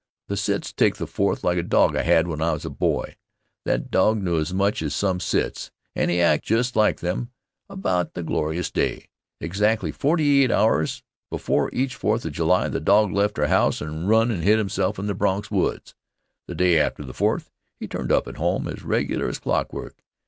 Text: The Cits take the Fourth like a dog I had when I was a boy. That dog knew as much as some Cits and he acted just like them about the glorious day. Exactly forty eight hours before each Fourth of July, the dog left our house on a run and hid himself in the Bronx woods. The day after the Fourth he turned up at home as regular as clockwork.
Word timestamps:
The 0.29 0.35
Cits 0.35 0.73
take 0.73 0.95
the 0.95 1.05
Fourth 1.05 1.43
like 1.43 1.59
a 1.59 1.61
dog 1.61 1.95
I 1.95 2.01
had 2.01 2.25
when 2.27 2.41
I 2.41 2.53
was 2.53 2.65
a 2.65 2.71
boy. 2.71 3.17
That 3.65 3.91
dog 3.91 4.17
knew 4.19 4.39
as 4.39 4.51
much 4.51 4.81
as 4.81 4.95
some 4.95 5.19
Cits 5.19 5.69
and 5.95 6.09
he 6.09 6.19
acted 6.19 6.47
just 6.47 6.75
like 6.75 7.01
them 7.01 7.29
about 7.69 8.15
the 8.15 8.23
glorious 8.23 8.71
day. 8.71 9.09
Exactly 9.39 9.91
forty 9.91 10.41
eight 10.41 10.49
hours 10.49 11.03
before 11.29 11.69
each 11.71 11.93
Fourth 11.93 12.25
of 12.25 12.31
July, 12.31 12.67
the 12.67 12.79
dog 12.79 13.11
left 13.11 13.37
our 13.37 13.45
house 13.45 13.79
on 13.79 14.05
a 14.05 14.07
run 14.07 14.31
and 14.31 14.43
hid 14.43 14.57
himself 14.57 14.97
in 14.97 15.05
the 15.05 15.13
Bronx 15.13 15.51
woods. 15.51 15.93
The 16.47 16.55
day 16.55 16.79
after 16.79 17.03
the 17.03 17.13
Fourth 17.13 17.51
he 17.79 17.87
turned 17.87 18.11
up 18.11 18.27
at 18.27 18.37
home 18.37 18.67
as 18.67 18.81
regular 18.81 19.27
as 19.27 19.37
clockwork. 19.37 20.01